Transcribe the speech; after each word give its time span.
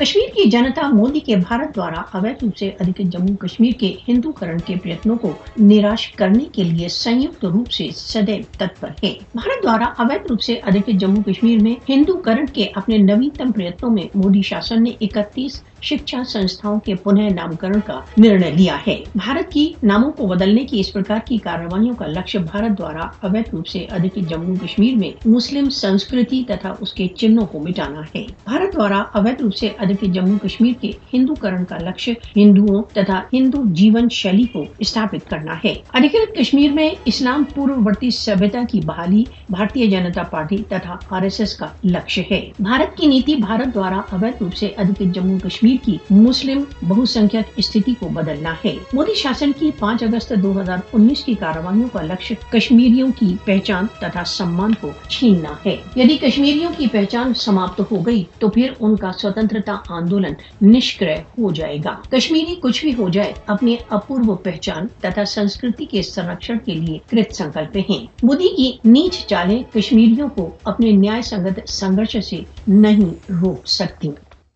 کشمیر 0.00 0.34
کی 0.34 0.50
جنتا 0.50 0.88
مودی 0.88 1.20
کے 1.20 1.36
بھارت 1.36 1.76
دوارا 1.76 2.02
اویت 2.16 2.44
روپ 2.44 2.56
سے 2.56 2.70
ادھک 2.80 2.98
جموں 2.98 3.36
کشمیر 3.36 3.72
کے 3.80 3.94
ہندو 4.08 4.32
کرن 4.32 4.58
کے 4.58 4.74
پریتنوں 4.82 5.16
کو 5.16 5.32
نراش 5.58 6.08
کرنے 6.08 6.44
کے 6.52 6.64
لیے 6.64 6.88
سیت 6.88 7.44
روپ 7.44 7.70
سے 7.70 7.88
سدیو 7.96 8.42
تتپر 8.52 8.88
ہے۔ 9.04 9.14
بھارت 9.34 9.62
دوارا 9.62 9.84
اویت 9.84 10.30
روپ 10.30 10.40
سے 10.40 10.54
ادھک 10.54 10.90
جموں 11.00 11.22
کشمیر 11.22 11.62
میں 11.62 11.74
ہندو 11.88 12.16
کرن 12.16 12.46
کے 12.46 12.66
اپنے 12.74 12.96
نوینتم 12.96 13.52
پریتنوں 13.52 13.90
میں 13.90 14.02
مودی 14.14 14.42
شاسن 14.42 14.82
نے 14.82 14.90
اکتیس 15.00 15.62
شکشا 15.82 16.24
سنستھاؤں 16.24 16.80
کے 16.80 16.94
پنہ 16.94 17.20
نامکرن 17.20 17.80
کا 17.80 18.00
نرنے 18.18 18.50
لیا 18.50 18.78
ہے۔ 18.86 18.96
بھارت 19.14 19.52
کی 19.52 19.72
ناموں 19.82 20.10
کو 20.10 20.26
بدلنے 20.26 20.64
کی 20.64 20.80
اس 20.80 20.92
پرکار 20.92 21.18
کی 21.24 21.36
کاروائیوں 21.36 21.94
کا 21.94 22.06
لکشیہ 22.06 22.40
بھارت 22.40 22.78
دوارا 22.78 23.04
اویت 23.26 23.54
روپ 23.54 23.66
سے 23.66 23.86
ادھک 23.90 24.18
جموں 24.28 24.56
کشمیر 24.56 24.94
میں 24.94 25.28
مسلم 25.28 25.70
سنسکرتی 25.70 26.44
تتھا 26.48 26.74
اس 26.80 26.92
کے 26.92 27.06
چنوں 27.06 27.46
کو 27.46 27.58
مٹانا 27.58 28.00
ہے۔ 28.00 28.24
بھارت 28.44 28.76
دوارا 28.76 29.02
اویت 29.12 29.42
روپ 29.42 29.54
سے 29.54 29.68
ادھک 29.88 30.14
جموں 30.14 30.38
کشمیر 30.38 30.72
کے 30.80 30.90
ہندو 31.12 31.34
کرن 31.34 31.64
کا 31.64 31.76
لکشیہ 31.78 32.14
ہندوؤں 32.36 32.82
تتھا 32.92 33.22
ہندو 33.32 33.62
جیون 33.66 34.08
شیلی 34.08 34.44
کو 34.44 34.64
استھاپت 34.78 35.30
کرنا 35.30 35.54
ہے۔ 35.64 35.74
ادھکت 35.92 36.36
کشمیر 36.38 36.72
میں 36.72 36.90
اسلام 37.04 37.44
پوروورتی 37.54 38.10
سبھیتا 38.10 38.62
کی 38.70 38.80
بحالی 38.84 39.24
بھارتیہ 39.48 39.86
جنتا 39.86 40.22
پارٹی 40.22 40.56
تتھا 40.68 40.96
آر 41.10 41.22
ایس 41.22 41.40
ایس 41.40 41.56
کا 41.56 41.66
لکشیہ 41.84 42.22
ہے۔ 42.30 42.50
بھارت 42.58 42.96
کی 42.96 43.06
نیتی 43.06 43.34
بھارت 43.34 43.74
دوارا 43.74 44.00
اویت 44.10 44.42
روپ 44.42 44.54
سے 44.54 44.66
ادھکت 44.76 45.14
جموں 45.14 45.38
کشمیر 45.38 45.76
کی 45.84 45.96
مسلم 46.10 46.62
بہسنکھیک 46.82 47.52
استھتی 47.56 47.94
کو 47.98 48.08
بدلنا 48.08 48.54
ہے۔ 48.64 48.76
مودی 48.92 49.14
شاسن 49.14 49.50
کی 49.58 49.70
پانچ 49.78 50.02
اگست 50.02 50.32
دو 50.42 50.60
ہزار 50.60 50.78
انیس 50.92 51.24
کی 51.24 51.34
کاروائیوں 51.34 51.88
کا 51.92 52.02
لکشیہ 52.02 52.52
کشمیریوں 52.52 53.08
کی 53.18 53.34
پہچان 53.44 53.86
تتھا 54.00 54.24
سمان 54.26 54.74
کو 54.80 54.90
چھیننا 55.08 55.52
ہے۔ 55.66 55.76
یدی 55.96 56.16
کشمیریوں 56.16 56.70
کی 56.76 56.86
پہچان 56.86 57.34
سماپت 57.34 57.92
ہو 57.92 58.06
گئی 58.06 58.24
تو 58.38 58.48
پھر 58.48 58.72
ان 58.80 58.96
کا 58.96 59.12
سوتنترتا 59.12 59.77
آندولن 59.88 60.32
نشکر 60.60 61.06
ہو 61.06 61.52
جائے 61.52 61.78
گا۔ 61.84 61.94
کشمیری 62.10 62.54
کچھ 62.62 62.84
بھی 62.84 62.94
ہو 62.94 63.08
جائے 63.08 63.32
اپنے 63.46 63.76
اپورو 63.88 64.36
پہچان 64.36 64.86
تتھا 65.00 65.24
سنسکرتی 65.24 65.84
کے 65.86 66.02
سرکشن 66.02 66.58
کے 66.58 66.74
لیے 66.74 66.98
کرت 67.08 67.34
سنکلپ 67.34 67.76
ہیں۔ 67.90 68.06
مودی 68.22 68.48
کی 68.56 68.78
نیچ 68.84 69.26
چالیں 69.26 69.62
کشمیریوں 69.74 70.28
کو 70.28 70.58
اپنے 70.64 70.90
نیائے 70.90 71.22
سنگت 71.22 71.68
سنگرش 71.68 72.16
سے 72.24 72.36
نہیں 72.66 73.32
روک 73.42 73.68
سکتی۔ 73.68 74.08